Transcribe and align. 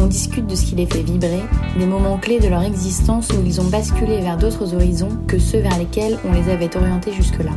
On 0.00 0.06
discute 0.06 0.46
de 0.46 0.54
ce 0.54 0.64
qui 0.64 0.76
les 0.76 0.86
fait 0.86 1.02
vibrer, 1.02 1.42
des 1.76 1.84
moments 1.84 2.18
clés 2.18 2.38
de 2.38 2.46
leur 2.46 2.62
existence 2.62 3.30
où 3.30 3.44
ils 3.44 3.60
ont 3.60 3.68
basculé 3.68 4.20
vers 4.20 4.36
d'autres 4.36 4.72
horizons 4.74 5.18
que 5.26 5.40
ceux 5.40 5.58
vers 5.58 5.76
lesquels 5.76 6.18
on 6.24 6.32
les 6.32 6.48
avait 6.50 6.76
orientés 6.76 7.12
jusque-là. 7.12 7.50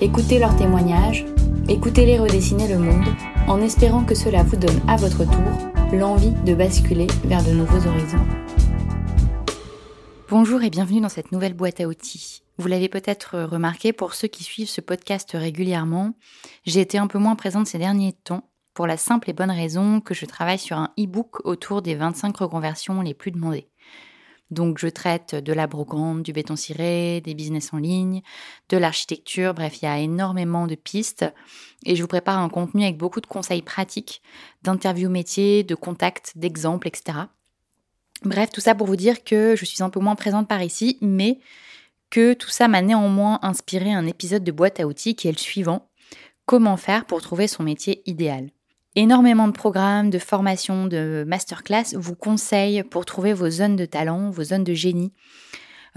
Écoutez 0.00 0.38
leurs 0.38 0.56
témoignages, 0.56 1.26
écoutez-les 1.68 2.18
redessiner 2.18 2.66
le 2.66 2.78
monde, 2.78 3.04
en 3.46 3.60
espérant 3.60 4.04
que 4.04 4.14
cela 4.14 4.42
vous 4.42 4.56
donne 4.56 4.80
à 4.88 4.96
votre 4.96 5.24
tour 5.24 5.92
l'envie 5.92 6.32
de 6.46 6.54
basculer 6.54 7.06
vers 7.24 7.44
de 7.44 7.50
nouveaux 7.50 7.86
horizons. 7.86 8.26
Bonjour 10.30 10.62
et 10.62 10.70
bienvenue 10.70 11.02
dans 11.02 11.10
cette 11.10 11.30
nouvelle 11.30 11.54
boîte 11.54 11.80
à 11.80 11.86
outils. 11.86 12.42
Vous 12.58 12.68
l'avez 12.68 12.88
peut-être 12.88 13.38
remarqué 13.42 13.92
pour 13.92 14.14
ceux 14.14 14.28
qui 14.28 14.44
suivent 14.44 14.70
ce 14.70 14.80
podcast 14.80 15.32
régulièrement, 15.34 16.14
j'ai 16.64 16.80
été 16.80 16.96
un 16.96 17.06
peu 17.06 17.18
moins 17.18 17.36
présente 17.36 17.66
ces 17.66 17.78
derniers 17.78 18.14
temps 18.14 18.48
pour 18.76 18.86
la 18.86 18.98
simple 18.98 19.30
et 19.30 19.32
bonne 19.32 19.50
raison 19.50 20.00
que 20.00 20.12
je 20.12 20.26
travaille 20.26 20.58
sur 20.58 20.76
un 20.76 20.92
e-book 20.98 21.44
autour 21.44 21.80
des 21.80 21.94
25 21.94 22.36
reconversions 22.36 23.00
les 23.00 23.14
plus 23.14 23.30
demandées. 23.30 23.68
Donc 24.50 24.78
je 24.78 24.86
traite 24.86 25.34
de 25.34 25.52
la 25.54 25.66
brocante, 25.66 26.22
du 26.22 26.34
béton 26.34 26.56
ciré, 26.56 27.22
des 27.22 27.34
business 27.34 27.72
en 27.72 27.78
ligne, 27.78 28.20
de 28.68 28.76
l'architecture, 28.76 29.54
bref, 29.54 29.80
il 29.80 29.86
y 29.86 29.88
a 29.88 29.98
énormément 29.98 30.66
de 30.66 30.74
pistes 30.74 31.24
et 31.86 31.96
je 31.96 32.02
vous 32.02 32.06
prépare 32.06 32.38
un 32.38 32.50
contenu 32.50 32.84
avec 32.84 32.98
beaucoup 32.98 33.22
de 33.22 33.26
conseils 33.26 33.62
pratiques, 33.62 34.20
d'interviews 34.62 35.08
métiers, 35.08 35.64
de 35.64 35.74
contacts, 35.74 36.34
d'exemples, 36.36 36.86
etc. 36.86 37.18
Bref, 38.24 38.50
tout 38.52 38.60
ça 38.60 38.74
pour 38.74 38.86
vous 38.86 38.96
dire 38.96 39.24
que 39.24 39.56
je 39.56 39.64
suis 39.64 39.82
un 39.82 39.88
peu 39.88 40.00
moins 40.00 40.16
présente 40.16 40.48
par 40.48 40.62
ici, 40.62 40.98
mais 41.00 41.40
que 42.10 42.34
tout 42.34 42.50
ça 42.50 42.68
m'a 42.68 42.82
néanmoins 42.82 43.38
inspiré 43.40 43.90
un 43.90 44.06
épisode 44.06 44.44
de 44.44 44.52
boîte 44.52 44.80
à 44.80 44.86
outils 44.86 45.16
qui 45.16 45.28
est 45.28 45.32
le 45.32 45.38
suivant. 45.38 45.88
Comment 46.44 46.76
faire 46.76 47.06
pour 47.06 47.22
trouver 47.22 47.48
son 47.48 47.62
métier 47.62 48.02
idéal? 48.04 48.50
Énormément 48.98 49.46
de 49.46 49.52
programmes, 49.52 50.08
de 50.08 50.18
formations, 50.18 50.86
de 50.86 51.22
masterclass 51.26 51.94
vous 51.94 52.14
conseillent 52.14 52.82
pour 52.82 53.04
trouver 53.04 53.34
vos 53.34 53.50
zones 53.50 53.76
de 53.76 53.84
talent, 53.84 54.30
vos 54.30 54.44
zones 54.44 54.64
de 54.64 54.72
génie, 54.72 55.12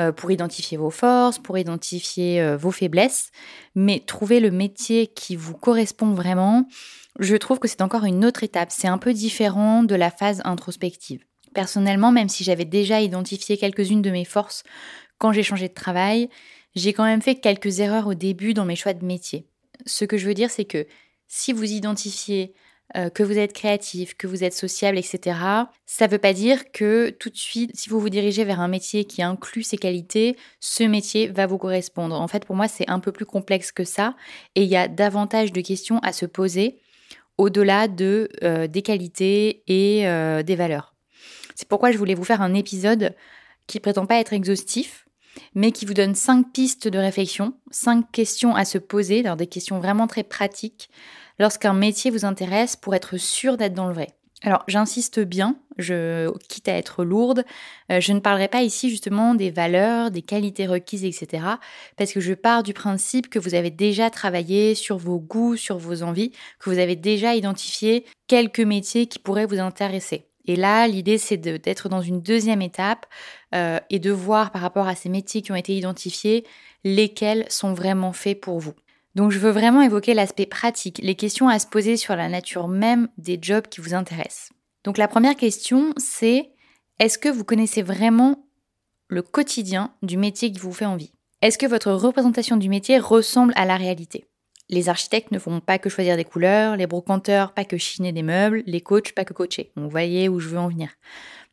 euh, 0.02 0.12
pour 0.12 0.32
identifier 0.32 0.78
vos 0.78 0.90
forces, 0.90 1.40
pour 1.40 1.58
identifier 1.58 2.42
euh, 2.42 2.58
vos 2.58 2.72
faiblesses. 2.72 3.32
Mais 3.74 4.02
trouver 4.06 4.42
le 4.42 4.52
métier 4.52 5.08
qui 5.08 5.38
vous 5.38 5.54
correspond 5.54 6.12
vraiment, 6.12 6.68
je 7.20 7.38
trouve 7.38 7.60
que 7.60 7.70
c'est 7.70 7.82
encore 7.82 8.04
une 8.04 8.26
autre 8.26 8.44
étape. 8.44 8.70
C'est 8.70 8.90
un 8.90 8.98
peu 8.98 9.14
différent 9.14 9.84
de 9.84 9.96
la 9.96 10.12
phase 10.12 10.42
introspective. 10.44 11.24
Personnellement, 11.54 12.12
même 12.12 12.28
si 12.28 12.44
j'avais 12.44 12.66
déjà 12.66 13.00
identifié 13.00 13.56
quelques-unes 13.56 14.02
de 14.02 14.12
mes 14.12 14.26
forces 14.26 14.64
quand 15.20 15.32
j'ai 15.32 15.44
changé 15.44 15.70
de 15.70 15.74
travail, 15.74 16.30
j'ai 16.76 16.92
quand 16.92 17.06
même 17.06 17.22
fait 17.22 17.36
quelques 17.36 17.80
erreurs 17.80 18.08
au 18.08 18.14
début 18.14 18.54
dans 18.54 18.66
mes 18.66 18.76
choix 18.76 18.94
de 18.94 19.06
métier. 19.06 19.48
Ce 19.86 20.04
que 20.04 20.18
je 20.18 20.28
veux 20.28 20.34
dire, 20.34 20.52
c'est 20.52 20.66
que 20.66 20.86
si 21.30 21.54
vous 21.54 21.72
identifiez 21.72 22.54
euh, 22.98 23.10
que 23.10 23.22
vous 23.22 23.38
êtes 23.38 23.54
créatif, 23.54 24.16
que 24.16 24.26
vous 24.26 24.44
êtes 24.44 24.54
sociable, 24.54 24.98
etc., 24.98 25.38
ça 25.86 26.08
ne 26.08 26.12
veut 26.12 26.18
pas 26.18 26.34
dire 26.34 26.72
que 26.72 27.12
tout 27.12 27.30
de 27.30 27.38
suite, 27.38 27.72
si 27.76 27.90
vous 27.90 28.00
vous 28.00 28.10
dirigez 28.10 28.44
vers 28.44 28.60
un 28.60 28.68
métier 28.68 29.06
qui 29.06 29.22
inclut 29.22 29.62
ces 29.62 29.78
qualités, 29.78 30.36
ce 30.60 30.84
métier 30.84 31.28
va 31.28 31.46
vous 31.46 31.60
correspondre. 31.60 32.20
En 32.20 32.28
fait, 32.28 32.46
pour 32.46 32.56
moi, 32.56 32.68
c'est 32.68 32.90
un 32.90 33.00
peu 33.00 33.12
plus 33.12 33.26
complexe 33.26 33.72
que 33.72 33.84
ça 33.84 34.16
et 34.56 34.64
il 34.64 34.70
y 34.70 34.76
a 34.76 34.88
davantage 34.88 35.52
de 35.52 35.62
questions 35.62 36.00
à 36.00 36.14
se 36.14 36.26
poser 36.26 36.80
au-delà 37.38 37.88
de, 37.88 38.30
euh, 38.44 38.68
des 38.68 38.82
qualités 38.82 39.64
et 39.68 40.08
euh, 40.08 40.42
des 40.42 40.56
valeurs. 40.56 40.96
C'est 41.56 41.68
pourquoi 41.68 41.92
je 41.92 41.98
voulais 41.98 42.16
vous 42.16 42.24
faire 42.24 42.42
un 42.42 42.54
épisode 42.54 43.16
qui 43.68 43.80
prétend 43.80 44.06
pas 44.06 44.20
être 44.20 44.34
exhaustif, 44.34 45.06
mais 45.54 45.72
qui 45.72 45.86
vous 45.86 45.94
donne 45.94 46.16
cinq 46.16 46.52
pistes 46.54 46.88
de 46.88 46.98
réflexion, 46.98 47.54
cinq 47.70 48.12
questions 48.12 48.56
à 48.56 48.66
se 48.66 48.78
poser, 48.78 49.20
alors 49.20 49.36
des 49.36 49.48
questions 49.48 49.80
vraiment 49.80 50.08
très 50.08 50.24
pratiques 50.24 50.90
lorsqu'un 51.40 51.74
métier 51.74 52.12
vous 52.12 52.26
intéresse 52.26 52.76
pour 52.76 52.94
être 52.94 53.18
sûr 53.18 53.58
d'être 53.58 53.74
dans 53.74 53.88
le 53.88 53.94
vrai. 53.94 54.10
Alors 54.44 54.64
j'insiste 54.68 55.20
bien, 55.20 55.58
je 55.78 56.32
quitte 56.48 56.70
à 56.70 56.78
être 56.78 57.04
lourde, 57.04 57.44
euh, 57.92 58.00
je 58.00 58.14
ne 58.14 58.20
parlerai 58.20 58.48
pas 58.48 58.62
ici 58.62 58.90
justement 58.90 59.36
des 59.36 59.52
valeurs, 59.52 60.12
des 60.12 60.22
qualités 60.22 60.66
requises, 60.66 61.04
etc. 61.04 61.44
Parce 61.98 62.14
que 62.14 62.22
je 62.22 62.34
pars 62.34 62.64
du 62.64 62.74
principe 62.74 63.30
que 63.30 63.40
vous 63.40 63.54
avez 63.54 63.70
déjà 63.70 64.10
travaillé 64.10 64.76
sur 64.76 64.98
vos 64.98 65.20
goûts, 65.20 65.58
sur 65.58 65.78
vos 65.78 66.04
envies, 66.04 66.32
que 66.60 66.70
vous 66.70 66.80
avez 66.80 66.96
déjà 66.96 67.36
identifié 67.36 68.06
quelques 68.28 68.62
métiers 68.62 69.08
qui 69.08 69.20
pourraient 69.20 69.46
vous 69.46 69.60
intéresser. 69.60 70.26
Et 70.46 70.56
là, 70.56 70.88
l'idée, 70.88 71.18
c'est 71.18 71.38
d'être 71.38 71.90
dans 71.90 72.02
une 72.02 72.22
deuxième 72.22 72.62
étape 72.62 73.06
euh, 73.54 73.80
et 73.90 74.00
de 74.00 74.10
voir 74.10 74.52
par 74.52 74.62
rapport 74.62 74.88
à 74.88 74.96
ces 74.96 75.10
métiers 75.10 75.42
qui 75.42 75.52
ont 75.52 75.56
été 75.56 75.76
identifiés, 75.76 76.46
lesquels 76.86 77.46
sont 77.50 77.74
vraiment 77.74 78.14
faits 78.14 78.40
pour 78.40 78.60
vous. 78.60 78.74
Donc 79.20 79.32
je 79.32 79.40
veux 79.40 79.52
vraiment 79.52 79.82
évoquer 79.82 80.14
l'aspect 80.14 80.46
pratique, 80.46 81.02
les 81.04 81.16
questions 81.16 81.50
à 81.50 81.60
se 81.60 81.68
poser 81.68 81.98
sur 81.98 82.16
la 82.16 82.30
nature 82.30 82.70
même 82.70 83.10
des 83.18 83.38
jobs 83.42 83.68
qui 83.68 83.82
vous 83.82 83.94
intéressent. 83.94 84.54
Donc 84.86 84.98
la 84.98 85.10
première 85.10 85.36
question, 85.36 85.94
c'est 85.98 86.52
est-ce 87.00 87.18
que 87.18 87.28
vous 87.28 87.44
connaissez 87.44 87.82
vraiment 87.82 88.46
le 89.10 89.22
quotidien 89.22 89.94
du 90.04 90.16
métier 90.16 90.54
qui 90.54 90.60
vous 90.60 90.72
fait 90.72 90.86
envie? 90.86 91.12
Est-ce 91.42 91.58
que 91.58 91.66
votre 91.66 91.92
représentation 91.92 92.56
du 92.56 92.70
métier 92.70 92.98
ressemble 92.98 93.52
à 93.58 93.66
la 93.66 93.76
réalité? 93.76 94.26
Les 94.70 94.88
architectes 94.88 95.34
ne 95.34 95.40
font 95.40 95.60
pas 95.60 95.80
que 95.80 95.90
choisir 95.90 96.16
des 96.16 96.24
couleurs, 96.24 96.78
les 96.78 96.88
brocanteurs 96.88 97.52
pas 97.52 97.66
que 97.66 97.78
chiner 97.78 98.14
des 98.14 98.24
meubles, 98.24 98.64
les 98.68 98.80
coachs 98.80 99.12
pas 99.12 99.26
que 99.26 99.34
coacher. 99.34 99.74
vous 99.76 99.90
voyez 99.90 100.30
où 100.30 100.40
je 100.40 100.48
veux 100.48 100.60
en 100.60 100.70
venir. 100.70 100.92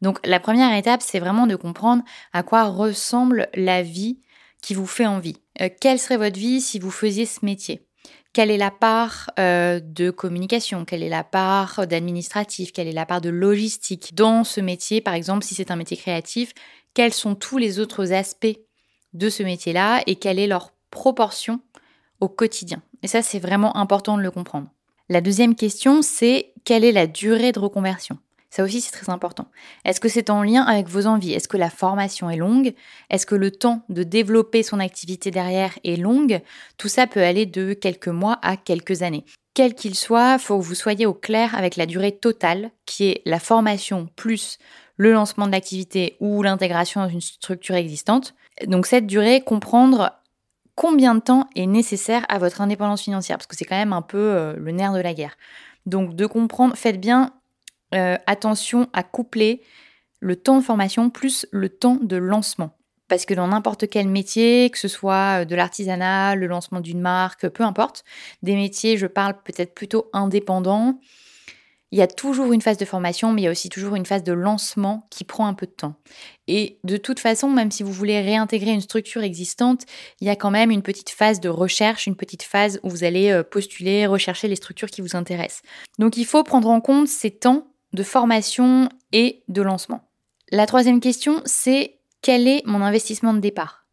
Donc 0.02 0.24
la 0.24 0.38
première 0.38 0.72
étape, 0.76 1.02
c'est 1.02 1.18
vraiment 1.18 1.48
de 1.48 1.56
comprendre 1.56 2.04
à 2.32 2.44
quoi 2.44 2.62
ressemble 2.62 3.48
la 3.54 3.82
vie 3.82 4.20
qui 4.62 4.72
vous 4.72 4.86
fait 4.86 5.06
envie. 5.06 5.40
Euh, 5.60 5.68
quelle 5.80 5.98
serait 5.98 6.16
votre 6.16 6.38
vie 6.38 6.60
si 6.60 6.78
vous 6.78 6.90
faisiez 6.90 7.26
ce 7.26 7.44
métier? 7.44 7.86
Quelle 8.32 8.50
est 8.50 8.58
la 8.58 8.70
part 8.70 9.30
euh, 9.38 9.80
de 9.80 10.10
communication, 10.10 10.84
quelle 10.84 11.02
est 11.02 11.08
la 11.08 11.24
part 11.24 11.86
d'administratif, 11.86 12.72
quelle 12.72 12.88
est 12.88 12.92
la 12.92 13.06
part 13.06 13.22
de 13.22 13.30
logistique 13.30 14.14
dans 14.14 14.44
ce 14.44 14.60
métier, 14.60 15.00
par 15.00 15.14
exemple, 15.14 15.44
si 15.44 15.54
c'est 15.54 15.70
un 15.70 15.76
métier 15.76 15.96
créatif, 15.96 16.52
quels 16.92 17.14
sont 17.14 17.34
tous 17.34 17.56
les 17.56 17.78
autres 17.78 18.12
aspects 18.12 18.58
de 19.14 19.30
ce 19.30 19.42
métier-là 19.42 20.02
et 20.06 20.16
quelle 20.16 20.38
est 20.38 20.46
leur 20.46 20.72
proportion 20.90 21.60
au 22.20 22.28
quotidien? 22.28 22.82
Et 23.02 23.08
ça, 23.08 23.22
c'est 23.22 23.38
vraiment 23.38 23.76
important 23.76 24.18
de 24.18 24.22
le 24.22 24.30
comprendre. 24.30 24.68
La 25.08 25.20
deuxième 25.20 25.54
question, 25.54 26.02
c'est 26.02 26.52
quelle 26.64 26.84
est 26.84 26.92
la 26.92 27.06
durée 27.06 27.52
de 27.52 27.60
reconversion? 27.60 28.18
Ça 28.50 28.62
aussi, 28.62 28.80
c'est 28.80 28.92
très 28.92 29.10
important. 29.10 29.48
Est-ce 29.84 30.00
que 30.00 30.08
c'est 30.08 30.30
en 30.30 30.42
lien 30.42 30.62
avec 30.62 30.88
vos 30.88 31.06
envies? 31.06 31.32
Est-ce 31.32 31.48
que 31.48 31.56
la 31.56 31.70
formation 31.70 32.30
est 32.30 32.36
longue? 32.36 32.74
Est-ce 33.10 33.26
que 33.26 33.34
le 33.34 33.50
temps 33.50 33.82
de 33.88 34.02
développer 34.02 34.62
son 34.62 34.80
activité 34.80 35.30
derrière 35.30 35.78
est 35.84 35.96
longue? 35.96 36.40
Tout 36.78 36.88
ça 36.88 37.06
peut 37.06 37.22
aller 37.22 37.46
de 37.46 37.74
quelques 37.74 38.08
mois 38.08 38.38
à 38.42 38.56
quelques 38.56 39.02
années. 39.02 39.24
Quel 39.54 39.74
qu'il 39.74 39.94
soit, 39.94 40.38
faut 40.38 40.58
que 40.58 40.64
vous 40.64 40.74
soyez 40.74 41.06
au 41.06 41.14
clair 41.14 41.54
avec 41.54 41.76
la 41.76 41.86
durée 41.86 42.12
totale, 42.12 42.70
qui 42.84 43.08
est 43.08 43.22
la 43.24 43.40
formation 43.40 44.08
plus 44.14 44.58
le 44.96 45.12
lancement 45.12 45.46
de 45.46 45.52
l'activité 45.52 46.16
ou 46.20 46.42
l'intégration 46.42 47.02
dans 47.02 47.08
une 47.08 47.20
structure 47.20 47.74
existante. 47.74 48.34
Donc 48.66 48.86
cette 48.86 49.06
durée, 49.06 49.42
comprendre 49.42 50.12
combien 50.74 51.14
de 51.14 51.20
temps 51.20 51.48
est 51.54 51.66
nécessaire 51.66 52.24
à 52.28 52.38
votre 52.38 52.60
indépendance 52.60 53.02
financière, 53.02 53.38
parce 53.38 53.46
que 53.46 53.56
c'est 53.56 53.64
quand 53.64 53.76
même 53.76 53.92
un 53.92 54.02
peu 54.02 54.18
euh, 54.18 54.54
le 54.56 54.72
nerf 54.72 54.92
de 54.92 55.00
la 55.00 55.14
guerre. 55.14 55.36
Donc 55.84 56.14
de 56.14 56.26
comprendre, 56.26 56.76
faites 56.76 57.00
bien 57.00 57.32
euh, 57.94 58.16
attention 58.26 58.88
à 58.92 59.02
coupler 59.02 59.62
le 60.20 60.36
temps 60.36 60.58
de 60.58 60.64
formation 60.64 61.10
plus 61.10 61.46
le 61.50 61.68
temps 61.68 61.98
de 62.00 62.16
lancement. 62.16 62.76
Parce 63.08 63.24
que 63.24 63.34
dans 63.34 63.48
n'importe 63.48 63.88
quel 63.88 64.08
métier, 64.08 64.70
que 64.70 64.78
ce 64.78 64.88
soit 64.88 65.42
euh, 65.42 65.44
de 65.44 65.54
l'artisanat, 65.54 66.34
le 66.34 66.46
lancement 66.46 66.80
d'une 66.80 67.00
marque, 67.00 67.48
peu 67.48 67.62
importe, 67.62 68.04
des 68.42 68.56
métiers, 68.56 68.96
je 68.96 69.06
parle 69.06 69.34
peut-être 69.44 69.74
plutôt 69.74 70.10
indépendants, 70.12 70.98
il 71.92 71.98
y 71.98 72.02
a 72.02 72.08
toujours 72.08 72.52
une 72.52 72.62
phase 72.62 72.78
de 72.78 72.84
formation, 72.84 73.32
mais 73.32 73.42
il 73.42 73.44
y 73.44 73.48
a 73.48 73.50
aussi 73.50 73.68
toujours 73.68 73.94
une 73.94 74.06
phase 74.06 74.24
de 74.24 74.32
lancement 74.32 75.06
qui 75.10 75.22
prend 75.22 75.46
un 75.46 75.54
peu 75.54 75.66
de 75.66 75.72
temps. 75.72 75.94
Et 76.48 76.78
de 76.82 76.96
toute 76.96 77.20
façon, 77.20 77.48
même 77.48 77.70
si 77.70 77.84
vous 77.84 77.92
voulez 77.92 78.20
réintégrer 78.20 78.72
une 78.72 78.80
structure 78.80 79.22
existante, 79.22 79.84
il 80.20 80.26
y 80.26 80.30
a 80.30 80.36
quand 80.36 80.50
même 80.50 80.72
une 80.72 80.82
petite 80.82 81.10
phase 81.10 81.40
de 81.40 81.48
recherche, 81.48 82.06
une 82.06 82.16
petite 82.16 82.42
phase 82.42 82.80
où 82.82 82.90
vous 82.90 83.04
allez 83.04 83.30
euh, 83.30 83.44
postuler, 83.44 84.06
rechercher 84.06 84.48
les 84.48 84.56
structures 84.56 84.90
qui 84.90 85.00
vous 85.00 85.14
intéressent. 85.14 85.62
Donc 85.98 86.16
il 86.16 86.26
faut 86.26 86.42
prendre 86.42 86.68
en 86.68 86.80
compte 86.80 87.06
ces 87.06 87.30
temps 87.30 87.68
de 87.96 88.02
formation 88.02 88.88
et 89.12 89.42
de 89.48 89.62
lancement. 89.62 90.02
La 90.52 90.66
troisième 90.66 91.00
question, 91.00 91.42
c'est 91.46 91.98
quel 92.22 92.46
est 92.46 92.62
mon 92.66 92.82
investissement 92.82 93.34
de 93.34 93.40
départ? 93.40 93.86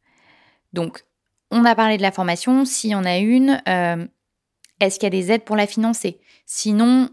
Donc, 0.74 1.06
on 1.50 1.66
a 1.66 1.74
parlé 1.74 1.98
de 1.98 2.02
la 2.02 2.12
formation, 2.12 2.66
s'il 2.66 2.92
y 2.92 2.96
en 2.96 3.06
a 3.06 3.18
une, 3.18 3.62
euh, 3.68 4.06
est-ce 4.80 5.00
qu'il 5.00 5.06
y 5.06 5.08
a 5.08 5.22
des 5.22 5.32
aides 5.32 5.46
pour 5.46 5.56
la 5.56 5.68
financer? 5.68 6.20
Sinon, 6.46 7.10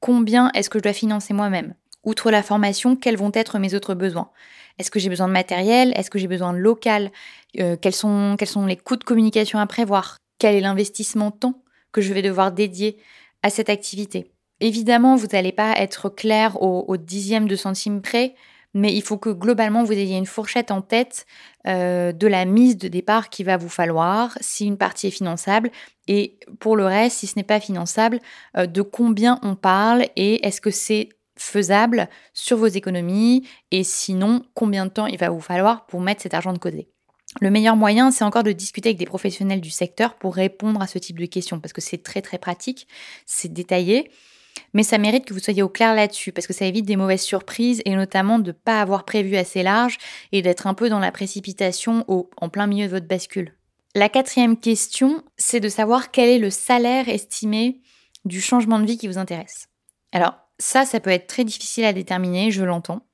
combien 0.00 0.50
est-ce 0.52 0.68
que 0.68 0.78
je 0.78 0.82
dois 0.82 0.92
financer 0.92 1.32
moi-même? 1.32 1.74
Outre 2.04 2.30
la 2.30 2.42
formation, 2.42 2.94
quels 2.94 3.16
vont 3.16 3.32
être 3.32 3.58
mes 3.58 3.74
autres 3.74 3.94
besoins? 3.94 4.30
Est-ce 4.78 4.90
que 4.90 4.98
j'ai 4.98 5.08
besoin 5.08 5.28
de 5.28 5.32
matériel? 5.32 5.92
Est-ce 5.96 6.10
que 6.10 6.18
j'ai 6.18 6.28
besoin 6.28 6.52
de 6.52 6.58
local? 6.58 7.10
Euh, 7.58 7.76
quels, 7.80 7.94
sont, 7.94 8.36
quels 8.38 8.48
sont 8.48 8.66
les 8.66 8.76
coûts 8.76 8.96
de 8.96 9.04
communication 9.04 9.58
à 9.58 9.66
prévoir? 9.66 10.18
Quel 10.38 10.54
est 10.54 10.60
l'investissement 10.60 11.30
temps 11.30 11.62
que 11.90 12.02
je 12.02 12.12
vais 12.12 12.22
devoir 12.22 12.52
dédier 12.52 12.98
à 13.42 13.48
cette 13.48 13.70
activité? 13.70 14.30
Évidemment, 14.60 15.14
vous 15.14 15.28
n'allez 15.28 15.52
pas 15.52 15.72
être 15.78 16.08
clair 16.08 16.60
au, 16.62 16.96
dixième 16.96 17.46
de 17.46 17.54
centime 17.54 18.02
près, 18.02 18.34
mais 18.74 18.92
il 18.92 19.02
faut 19.02 19.16
que 19.16 19.30
globalement 19.30 19.84
vous 19.84 19.92
ayez 19.92 20.16
une 20.16 20.26
fourchette 20.26 20.70
en 20.70 20.82
tête 20.82 21.26
euh, 21.66 22.12
de 22.12 22.26
la 22.26 22.44
mise 22.44 22.76
de 22.76 22.88
départ 22.88 23.30
qu'il 23.30 23.46
va 23.46 23.56
vous 23.56 23.68
falloir, 23.68 24.36
si 24.40 24.66
une 24.66 24.76
partie 24.76 25.06
est 25.06 25.12
finançable, 25.12 25.70
et 26.08 26.38
pour 26.58 26.76
le 26.76 26.86
reste, 26.86 27.18
si 27.18 27.26
ce 27.26 27.34
n'est 27.36 27.44
pas 27.44 27.60
finançable, 27.60 28.20
euh, 28.56 28.66
de 28.66 28.82
combien 28.82 29.38
on 29.42 29.54
parle 29.54 30.06
et 30.16 30.44
est-ce 30.46 30.60
que 30.60 30.70
c'est 30.70 31.08
faisable 31.36 32.08
sur 32.34 32.56
vos 32.56 32.66
économies, 32.66 33.46
et 33.70 33.84
sinon, 33.84 34.42
combien 34.54 34.86
de 34.86 34.90
temps 34.90 35.06
il 35.06 35.18
va 35.18 35.30
vous 35.30 35.40
falloir 35.40 35.86
pour 35.86 36.00
mettre 36.00 36.22
cet 36.22 36.34
argent 36.34 36.52
de 36.52 36.58
côté? 36.58 36.88
Le 37.40 37.50
meilleur 37.50 37.76
moyen, 37.76 38.10
c'est 38.10 38.24
encore 38.24 38.42
de 38.42 38.52
discuter 38.52 38.88
avec 38.88 38.98
des 38.98 39.06
professionnels 39.06 39.60
du 39.60 39.70
secteur 39.70 40.14
pour 40.14 40.34
répondre 40.34 40.82
à 40.82 40.88
ce 40.88 40.98
type 40.98 41.20
de 41.20 41.26
questions, 41.26 41.60
parce 41.60 41.72
que 41.72 41.80
c'est 41.80 42.02
très 42.02 42.22
très 42.22 42.38
pratique, 42.38 42.88
c'est 43.24 43.52
détaillé, 43.52 44.10
mais 44.74 44.82
ça 44.82 44.98
mérite 44.98 45.24
que 45.24 45.34
vous 45.34 45.40
soyez 45.40 45.62
au 45.62 45.68
clair 45.68 45.94
là-dessus, 45.94 46.32
parce 46.32 46.46
que 46.46 46.52
ça 46.52 46.66
évite 46.66 46.84
des 46.84 46.96
mauvaises 46.96 47.22
surprises, 47.22 47.82
et 47.84 47.94
notamment 47.94 48.38
de 48.38 48.48
ne 48.48 48.52
pas 48.52 48.80
avoir 48.80 49.04
prévu 49.04 49.36
assez 49.36 49.62
large 49.62 49.98
et 50.32 50.42
d'être 50.42 50.66
un 50.66 50.74
peu 50.74 50.88
dans 50.88 50.98
la 50.98 51.12
précipitation 51.12 52.04
en 52.08 52.48
plein 52.48 52.66
milieu 52.66 52.86
de 52.86 52.92
votre 52.92 53.06
bascule. 53.06 53.54
La 53.94 54.08
quatrième 54.08 54.58
question, 54.58 55.22
c'est 55.36 55.60
de 55.60 55.68
savoir 55.68 56.10
quel 56.10 56.28
est 56.28 56.38
le 56.38 56.50
salaire 56.50 57.08
estimé 57.08 57.80
du 58.24 58.40
changement 58.40 58.78
de 58.78 58.86
vie 58.86 58.98
qui 58.98 59.08
vous 59.08 59.18
intéresse. 59.18 59.68
Alors 60.12 60.34
ça, 60.58 60.84
ça 60.84 61.00
peut 61.00 61.10
être 61.10 61.26
très 61.26 61.44
difficile 61.44 61.84
à 61.84 61.92
déterminer, 61.92 62.50
je 62.50 62.64
l'entends, 62.64 63.06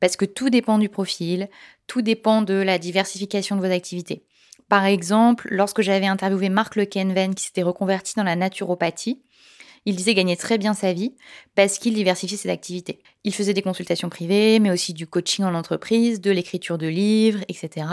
parce 0.00 0.16
que 0.16 0.24
tout 0.24 0.50
dépend 0.50 0.78
du 0.78 0.88
profil, 0.88 1.48
tout 1.86 2.02
dépend 2.02 2.42
de 2.42 2.54
la 2.54 2.78
diversification 2.78 3.56
de 3.56 3.66
vos 3.66 3.72
activités. 3.72 4.24
Par 4.68 4.84
exemple, 4.84 5.46
lorsque 5.50 5.82
j'avais 5.82 6.06
interviewé 6.06 6.48
Marc 6.48 6.74
Lequenven 6.74 7.34
qui 7.34 7.44
s'était 7.44 7.62
reconverti 7.62 8.14
dans 8.16 8.24
la 8.24 8.34
naturopathie, 8.34 9.22
il 9.86 9.94
disait 9.94 10.14
gagner 10.14 10.36
très 10.36 10.58
bien 10.58 10.74
sa 10.74 10.92
vie 10.92 11.14
parce 11.54 11.78
qu'il 11.78 11.94
diversifiait 11.94 12.36
ses 12.36 12.50
activités. 12.50 12.98
Il 13.24 13.32
faisait 13.32 13.54
des 13.54 13.62
consultations 13.62 14.10
privées, 14.10 14.58
mais 14.58 14.70
aussi 14.72 14.92
du 14.92 15.06
coaching 15.06 15.44
en 15.44 15.54
entreprise, 15.54 16.20
de 16.20 16.32
l'écriture 16.32 16.76
de 16.76 16.88
livres, 16.88 17.40
etc. 17.48 17.86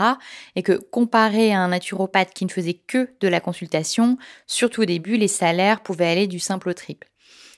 Et 0.56 0.62
que 0.62 0.72
comparé 0.72 1.52
à 1.52 1.60
un 1.60 1.68
naturopathe 1.68 2.34
qui 2.34 2.44
ne 2.44 2.50
faisait 2.50 2.74
que 2.74 3.10
de 3.20 3.28
la 3.28 3.40
consultation, 3.40 4.18
surtout 4.46 4.82
au 4.82 4.86
début, 4.86 5.16
les 5.16 5.28
salaires 5.28 5.82
pouvaient 5.82 6.08
aller 6.08 6.26
du 6.26 6.40
simple 6.40 6.68
au 6.68 6.74
triple. 6.74 7.08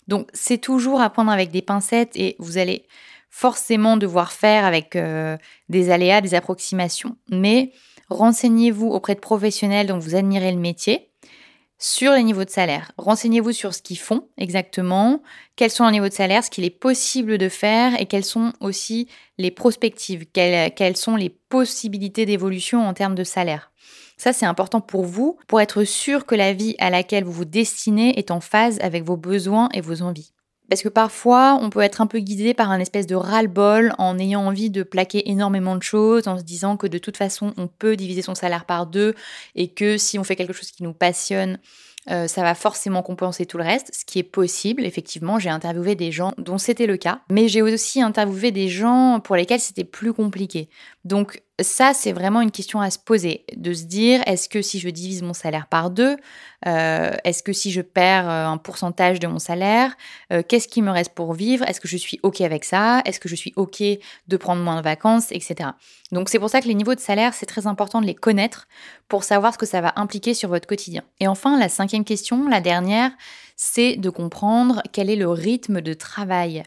Donc 0.06 0.28
c'est 0.34 0.58
toujours 0.58 1.00
à 1.00 1.10
prendre 1.10 1.32
avec 1.32 1.50
des 1.50 1.62
pincettes 1.62 2.14
et 2.14 2.36
vous 2.38 2.58
allez 2.58 2.86
forcément 3.30 3.96
devoir 3.96 4.32
faire 4.32 4.64
avec 4.64 4.96
euh, 4.96 5.36
des 5.68 5.90
aléas, 5.90 6.20
des 6.20 6.34
approximations. 6.34 7.16
Mais 7.30 7.72
renseignez-vous 8.10 8.88
auprès 8.88 9.14
de 9.14 9.20
professionnels 9.20 9.86
dont 9.86 9.98
vous 9.98 10.14
admirez 10.14 10.52
le 10.52 10.58
métier 10.58 11.10
sur 11.78 12.12
les 12.12 12.22
niveaux 12.22 12.44
de 12.44 12.50
salaire. 12.50 12.92
Renseignez-vous 12.96 13.52
sur 13.52 13.74
ce 13.74 13.82
qu'ils 13.82 13.98
font 13.98 14.28
exactement, 14.38 15.22
quels 15.56 15.70
sont 15.70 15.86
les 15.86 15.92
niveaux 15.92 16.08
de 16.08 16.14
salaire, 16.14 16.42
ce 16.42 16.50
qu'il 16.50 16.64
est 16.64 16.70
possible 16.70 17.38
de 17.38 17.48
faire 17.48 18.00
et 18.00 18.06
quelles 18.06 18.24
sont 18.24 18.52
aussi 18.60 19.08
les 19.38 19.50
prospectives, 19.50 20.26
quelles, 20.32 20.96
sont 20.96 21.16
les 21.16 21.30
possibilités 21.30 22.26
d'évolution 22.26 22.86
en 22.86 22.94
termes 22.94 23.14
de 23.14 23.24
salaire. 23.24 23.70
Ça, 24.16 24.32
c'est 24.32 24.46
important 24.46 24.80
pour 24.80 25.04
vous, 25.04 25.36
pour 25.46 25.60
être 25.60 25.84
sûr 25.84 26.24
que 26.24 26.34
la 26.34 26.54
vie 26.54 26.74
à 26.78 26.88
laquelle 26.88 27.24
vous 27.24 27.32
vous 27.32 27.44
destinez 27.44 28.18
est 28.18 28.30
en 28.30 28.40
phase 28.40 28.78
avec 28.80 29.04
vos 29.04 29.18
besoins 29.18 29.68
et 29.74 29.82
vos 29.82 30.00
envies. 30.00 30.32
Parce 30.68 30.82
que 30.82 30.88
parfois, 30.88 31.58
on 31.60 31.70
peut 31.70 31.80
être 31.80 32.00
un 32.00 32.06
peu 32.06 32.18
guidé 32.18 32.54
par 32.54 32.70
un 32.70 32.80
espèce 32.80 33.06
de 33.06 33.14
ras-le-bol 33.14 33.94
en 33.98 34.18
ayant 34.18 34.46
envie 34.46 34.70
de 34.70 34.82
plaquer 34.82 35.30
énormément 35.30 35.76
de 35.76 35.82
choses, 35.82 36.26
en 36.28 36.38
se 36.38 36.42
disant 36.42 36.76
que 36.76 36.86
de 36.86 36.98
toute 36.98 37.16
façon, 37.16 37.54
on 37.56 37.68
peut 37.68 37.96
diviser 37.96 38.22
son 38.22 38.34
salaire 38.34 38.64
par 38.64 38.86
deux 38.86 39.14
et 39.54 39.68
que 39.68 39.96
si 39.96 40.18
on 40.18 40.24
fait 40.24 40.36
quelque 40.36 40.52
chose 40.52 40.70
qui 40.70 40.82
nous 40.82 40.92
passionne, 40.92 41.58
euh, 42.08 42.28
ça 42.28 42.42
va 42.42 42.54
forcément 42.54 43.02
compenser 43.02 43.46
tout 43.46 43.58
le 43.58 43.64
reste, 43.64 43.90
ce 43.92 44.04
qui 44.04 44.20
est 44.20 44.24
possible. 44.24 44.84
Effectivement, 44.84 45.38
j'ai 45.40 45.50
interviewé 45.50 45.96
des 45.96 46.12
gens 46.12 46.34
dont 46.38 46.58
c'était 46.58 46.86
le 46.86 46.96
cas, 46.96 47.20
mais 47.30 47.48
j'ai 47.48 47.62
aussi 47.62 48.00
interviewé 48.00 48.52
des 48.52 48.68
gens 48.68 49.20
pour 49.20 49.34
lesquels 49.34 49.60
c'était 49.60 49.84
plus 49.84 50.12
compliqué. 50.12 50.68
Donc 51.06 51.40
ça, 51.60 51.94
c'est 51.94 52.10
vraiment 52.10 52.40
une 52.40 52.50
question 52.50 52.80
à 52.80 52.90
se 52.90 52.98
poser, 52.98 53.44
de 53.56 53.72
se 53.72 53.84
dire, 53.84 54.22
est-ce 54.26 54.48
que 54.48 54.60
si 54.60 54.80
je 54.80 54.88
divise 54.88 55.22
mon 55.22 55.34
salaire 55.34 55.68
par 55.68 55.90
deux, 55.90 56.16
euh, 56.66 57.12
est-ce 57.22 57.44
que 57.44 57.52
si 57.52 57.70
je 57.70 57.80
perds 57.80 58.28
euh, 58.28 58.46
un 58.46 58.56
pourcentage 58.56 59.20
de 59.20 59.28
mon 59.28 59.38
salaire, 59.38 59.96
qu'est-ce 60.48 60.66
qui 60.66 60.82
me 60.82 60.90
reste 60.90 61.14
pour 61.14 61.32
vivre? 61.32 61.64
Est-ce 61.68 61.80
que 61.80 61.86
je 61.86 61.96
suis 61.96 62.18
OK 62.24 62.40
avec 62.40 62.64
ça? 62.64 63.02
Est-ce 63.04 63.20
que 63.20 63.28
je 63.28 63.36
suis 63.36 63.52
OK 63.54 63.80
de 63.80 64.36
prendre 64.36 64.62
moins 64.62 64.76
de 64.76 64.82
vacances, 64.82 65.30
etc. 65.30 65.70
Donc 66.10 66.28
c'est 66.28 66.40
pour 66.40 66.50
ça 66.50 66.60
que 66.60 66.66
les 66.66 66.74
niveaux 66.74 66.96
de 66.96 67.00
salaire, 67.00 67.34
c'est 67.34 67.46
très 67.46 67.68
important 67.68 68.00
de 68.00 68.06
les 68.06 68.14
connaître 68.16 68.66
pour 69.08 69.22
savoir 69.22 69.54
ce 69.54 69.58
que 69.58 69.66
ça 69.66 69.80
va 69.80 69.92
impliquer 69.94 70.34
sur 70.34 70.48
votre 70.48 70.66
quotidien. 70.66 71.02
Et 71.20 71.28
enfin, 71.28 71.56
la 71.56 71.68
cinquième 71.68 72.04
question, 72.04 72.48
la 72.48 72.60
dernière, 72.60 73.12
c'est 73.54 73.96
de 73.96 74.10
comprendre 74.10 74.82
quel 74.92 75.08
est 75.08 75.16
le 75.16 75.28
rythme 75.28 75.80
de 75.80 75.94
travail. 75.94 76.64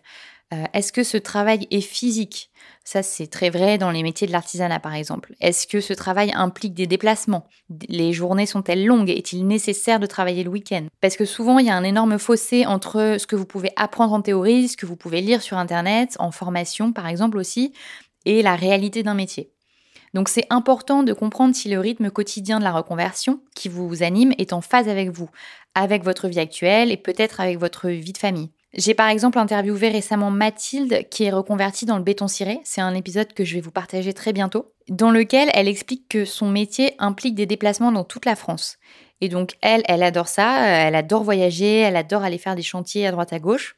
Euh, 0.51 0.65
est-ce 0.73 0.91
que 0.91 1.03
ce 1.03 1.17
travail 1.17 1.67
est 1.69 1.81
physique? 1.81 2.49
Ça, 2.83 3.03
c'est 3.03 3.27
très 3.27 3.51
vrai 3.51 3.77
dans 3.77 3.91
les 3.91 4.01
métiers 4.01 4.25
de 4.25 4.31
l'artisanat, 4.31 4.79
par 4.79 4.95
exemple. 4.95 5.35
Est-ce 5.41 5.67
que 5.67 5.79
ce 5.79 5.93
travail 5.93 6.31
implique 6.33 6.73
des 6.73 6.87
déplacements? 6.87 7.47
Les 7.87 8.13
journées 8.13 8.47
sont-elles 8.47 8.85
longues? 8.85 9.11
Est-il 9.11 9.45
nécessaire 9.45 9.99
de 9.99 10.07
travailler 10.07 10.43
le 10.43 10.49
week-end? 10.49 10.87
Parce 11.01 11.15
que 11.15 11.25
souvent, 11.25 11.59
il 11.59 11.67
y 11.67 11.69
a 11.69 11.75
un 11.75 11.83
énorme 11.83 12.17
fossé 12.17 12.65
entre 12.65 13.17
ce 13.19 13.27
que 13.27 13.35
vous 13.35 13.45
pouvez 13.45 13.71
apprendre 13.75 14.13
en 14.13 14.21
théorie, 14.21 14.69
ce 14.69 14.77
que 14.77 14.87
vous 14.87 14.95
pouvez 14.95 15.21
lire 15.21 15.43
sur 15.43 15.57
Internet, 15.57 16.15
en 16.17 16.31
formation, 16.31 16.91
par 16.93 17.07
exemple 17.07 17.37
aussi, 17.37 17.73
et 18.25 18.41
la 18.41 18.55
réalité 18.55 19.03
d'un 19.03 19.13
métier. 19.13 19.51
Donc 20.15 20.27
c'est 20.27 20.47
important 20.49 21.03
de 21.03 21.13
comprendre 21.13 21.55
si 21.55 21.69
le 21.69 21.79
rythme 21.79 22.09
quotidien 22.09 22.57
de 22.57 22.63
la 22.63 22.71
reconversion 22.71 23.41
qui 23.55 23.69
vous 23.69 24.01
anime 24.01 24.33
est 24.39 24.53
en 24.53 24.61
phase 24.61 24.89
avec 24.89 25.11
vous, 25.11 25.29
avec 25.75 26.03
votre 26.03 26.27
vie 26.27 26.39
actuelle 26.39 26.91
et 26.91 26.97
peut-être 26.97 27.39
avec 27.39 27.59
votre 27.59 27.89
vie 27.89 28.13
de 28.13 28.17
famille. 28.17 28.49
J'ai 28.73 28.93
par 28.93 29.09
exemple 29.09 29.39
interviewé 29.39 29.89
récemment 29.89 30.29
Mathilde 30.29 31.07
qui 31.09 31.23
est 31.23 31.31
reconvertie 31.31 31.87
dans 31.87 31.97
le 31.97 32.03
béton 32.03 32.27
ciré, 32.27 32.59
c'est 32.63 32.81
un 32.81 32.93
épisode 32.93 33.33
que 33.33 33.43
je 33.43 33.55
vais 33.55 33.61
vous 33.61 33.71
partager 33.71 34.13
très 34.13 34.31
bientôt, 34.31 34.73
dans 34.89 35.09
lequel 35.09 35.49
elle 35.53 35.67
explique 35.67 36.07
que 36.07 36.23
son 36.23 36.49
métier 36.49 36.93
implique 36.99 37.33
des 37.33 37.47
déplacements 37.47 37.91
dans 37.91 38.03
toute 38.03 38.25
la 38.25 38.35
France. 38.35 38.77
Et 39.21 39.29
donc 39.29 39.53
elle, 39.61 39.81
elle 39.85 40.03
adore 40.03 40.27
ça, 40.27 40.67
elle 40.67 40.95
adore 40.95 41.23
voyager, 41.23 41.79
elle 41.79 41.95
adore 41.95 42.23
aller 42.23 42.37
faire 42.37 42.55
des 42.55 42.61
chantiers 42.61 43.07
à 43.07 43.11
droite 43.11 43.33
à 43.33 43.39
gauche 43.39 43.75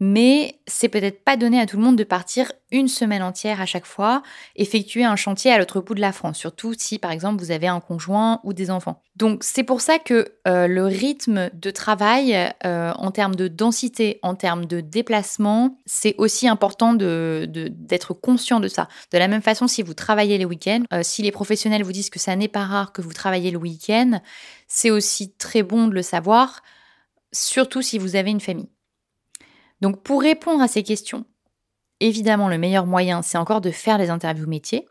mais 0.00 0.60
c'est 0.66 0.88
peut-être 0.88 1.24
pas 1.24 1.36
donné 1.36 1.60
à 1.60 1.66
tout 1.66 1.76
le 1.76 1.82
monde 1.82 1.96
de 1.96 2.04
partir 2.04 2.52
une 2.70 2.88
semaine 2.88 3.22
entière 3.22 3.60
à 3.60 3.66
chaque 3.66 3.86
fois, 3.86 4.22
effectuer 4.56 5.04
un 5.04 5.16
chantier 5.16 5.52
à 5.52 5.58
l'autre 5.58 5.80
bout 5.80 5.94
de 5.94 6.00
la 6.00 6.12
France, 6.12 6.38
surtout 6.38 6.74
si 6.76 6.98
par 6.98 7.12
exemple 7.12 7.42
vous 7.42 7.50
avez 7.50 7.68
un 7.68 7.80
conjoint 7.80 8.40
ou 8.44 8.52
des 8.52 8.70
enfants. 8.70 9.02
Donc 9.14 9.44
c'est 9.44 9.62
pour 9.62 9.80
ça 9.80 9.98
que 9.98 10.34
euh, 10.46 10.66
le 10.66 10.84
rythme 10.84 11.48
de 11.54 11.70
travail 11.70 12.36
euh, 12.64 12.92
en 12.96 13.10
termes 13.10 13.34
de 13.34 13.48
densité, 13.48 14.18
en 14.22 14.34
termes 14.34 14.66
de 14.66 14.80
déplacement, 14.80 15.78
c'est 15.86 16.14
aussi 16.18 16.48
important 16.48 16.92
d'être 16.94 18.12
conscient 18.12 18.60
de 18.60 18.68
ça. 18.68 18.88
De 19.12 19.18
la 19.18 19.28
même 19.28 19.42
façon, 19.42 19.68
si 19.68 19.82
vous 19.82 19.94
travaillez 19.94 20.36
les 20.36 20.44
week-ends, 20.44 20.82
euh, 20.92 21.00
si 21.02 21.22
les 21.22 21.32
professionnels 21.32 21.84
vous 21.84 21.92
disent 21.92 22.10
que 22.10 22.18
ça 22.18 22.36
n'est 22.36 22.48
pas 22.48 22.64
rare 22.64 22.92
que 22.92 23.00
vous 23.00 23.12
travaillez 23.12 23.50
le 23.50 23.58
week-end, 23.58 24.20
c'est 24.68 24.90
aussi 24.90 25.32
très 25.32 25.62
bon 25.62 25.86
de 25.86 25.94
le 25.94 26.02
savoir, 26.02 26.62
surtout 27.32 27.80
si 27.82 27.98
vous 27.98 28.16
avez 28.16 28.30
une 28.30 28.40
famille. 28.40 28.68
Donc 29.80 30.02
pour 30.02 30.22
répondre 30.22 30.62
à 30.62 30.68
ces 30.68 30.82
questions, 30.82 31.24
évidemment 32.00 32.48
le 32.48 32.58
meilleur 32.58 32.86
moyen 32.86 33.22
c'est 33.22 33.38
encore 33.38 33.60
de 33.60 33.70
faire 33.70 33.98
des 33.98 34.10
interviews 34.10 34.48
métiers, 34.48 34.88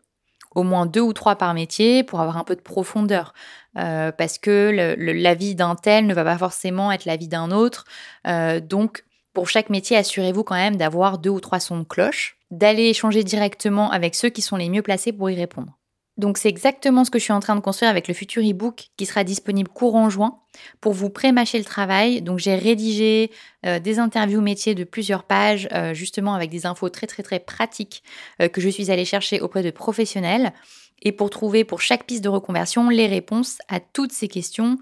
au 0.54 0.62
moins 0.62 0.86
deux 0.86 1.00
ou 1.00 1.12
trois 1.12 1.36
par 1.36 1.54
métier 1.54 2.02
pour 2.02 2.20
avoir 2.20 2.36
un 2.36 2.44
peu 2.44 2.56
de 2.56 2.60
profondeur. 2.60 3.34
Euh, 3.76 4.10
parce 4.10 4.38
que 4.38 4.96
l'avis 4.96 5.54
d'un 5.54 5.74
tel 5.74 6.06
ne 6.06 6.14
va 6.14 6.24
pas 6.24 6.38
forcément 6.38 6.90
être 6.90 7.04
l'avis 7.04 7.28
d'un 7.28 7.50
autre. 7.50 7.84
Euh, 8.26 8.60
donc 8.60 9.04
pour 9.34 9.50
chaque 9.50 9.68
métier, 9.68 9.98
assurez-vous 9.98 10.44
quand 10.44 10.54
même 10.54 10.76
d'avoir 10.76 11.18
deux 11.18 11.28
ou 11.28 11.40
trois 11.40 11.60
sons 11.60 11.78
de 11.78 11.84
cloche, 11.84 12.38
d'aller 12.50 12.84
échanger 12.84 13.22
directement 13.22 13.90
avec 13.90 14.14
ceux 14.14 14.30
qui 14.30 14.40
sont 14.40 14.56
les 14.56 14.70
mieux 14.70 14.80
placés 14.80 15.12
pour 15.12 15.28
y 15.28 15.34
répondre. 15.34 15.76
Donc 16.16 16.38
c'est 16.38 16.48
exactement 16.48 17.04
ce 17.04 17.10
que 17.10 17.18
je 17.18 17.24
suis 17.24 17.32
en 17.32 17.40
train 17.40 17.56
de 17.56 17.60
construire 17.60 17.90
avec 17.90 18.08
le 18.08 18.14
futur 18.14 18.42
e-book 18.42 18.88
qui 18.96 19.04
sera 19.04 19.22
disponible 19.22 19.68
courant 19.68 20.08
juin 20.08 20.38
pour 20.80 20.94
vous 20.94 21.10
pré-mâcher 21.10 21.58
le 21.58 21.64
travail. 21.64 22.22
Donc 22.22 22.38
j'ai 22.38 22.54
rédigé 22.54 23.30
euh, 23.66 23.78
des 23.78 23.98
interviews 23.98 24.40
métiers 24.40 24.74
de 24.74 24.84
plusieurs 24.84 25.24
pages 25.24 25.68
euh, 25.72 25.92
justement 25.92 26.34
avec 26.34 26.50
des 26.50 26.64
infos 26.64 26.88
très 26.88 27.06
très 27.06 27.22
très 27.22 27.38
pratiques 27.38 28.02
euh, 28.40 28.48
que 28.48 28.62
je 28.62 28.68
suis 28.70 28.90
allée 28.90 29.04
chercher 29.04 29.40
auprès 29.40 29.62
de 29.62 29.70
professionnels 29.70 30.54
et 31.02 31.12
pour 31.12 31.28
trouver 31.28 31.64
pour 31.64 31.82
chaque 31.82 32.04
piste 32.04 32.24
de 32.24 32.30
reconversion 32.30 32.88
les 32.88 33.06
réponses 33.06 33.58
à 33.68 33.80
toutes 33.80 34.12
ces 34.12 34.28
questions 34.28 34.78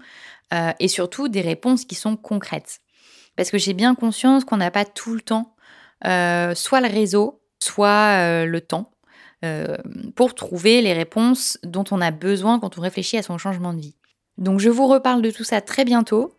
et 0.79 0.87
surtout 0.87 1.27
des 1.27 1.41
réponses 1.41 1.83
qui 1.83 1.95
sont 1.95 2.15
concrètes. 2.15 2.79
Parce 3.35 3.51
que 3.51 3.57
j'ai 3.57 3.73
bien 3.73 3.95
conscience 3.95 4.45
qu'on 4.45 4.57
n'a 4.57 4.71
pas 4.71 4.85
tout 4.85 5.13
le 5.13 5.19
temps 5.19 5.55
soit 6.01 6.81
le 6.81 6.87
réseau, 6.87 7.41
soit 7.59 8.45
le 8.45 8.61
temps 8.61 8.94
euh, 9.43 9.77
pour 10.15 10.35
trouver 10.35 10.81
les 10.81 10.93
réponses 10.93 11.57
dont 11.63 11.83
on 11.91 12.01
a 12.01 12.11
besoin 12.11 12.59
quand 12.59 12.77
on 12.77 12.81
réfléchit 12.81 13.17
à 13.17 13.23
son 13.23 13.37
changement 13.37 13.73
de 13.73 13.81
vie. 13.81 13.95
Donc 14.37 14.59
je 14.59 14.69
vous 14.69 14.87
reparle 14.87 15.21
de 15.21 15.31
tout 15.31 15.43
ça 15.43 15.61
très 15.61 15.85
bientôt. 15.85 16.33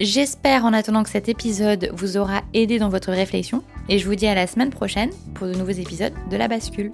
J'espère 0.00 0.64
en 0.64 0.72
attendant 0.72 1.02
que 1.02 1.10
cet 1.10 1.28
épisode 1.28 1.90
vous 1.92 2.16
aura 2.16 2.42
aidé 2.54 2.78
dans 2.78 2.88
votre 2.88 3.10
réflexion 3.10 3.62
et 3.88 3.98
je 3.98 4.06
vous 4.06 4.14
dis 4.14 4.26
à 4.26 4.34
la 4.34 4.46
semaine 4.46 4.70
prochaine 4.70 5.10
pour 5.34 5.46
de 5.46 5.54
nouveaux 5.54 5.70
épisodes 5.70 6.14
de 6.30 6.36
La 6.36 6.48
Bascule. 6.48 6.92